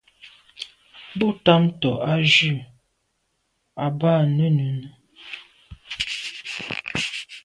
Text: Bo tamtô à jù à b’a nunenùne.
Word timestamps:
Bo 1.17 1.27
tamtô 1.45 1.91
à 2.11 2.13
jù 2.33 2.53
à 3.83 3.85
b’a 3.99 4.13
nunenùne. 4.35 4.87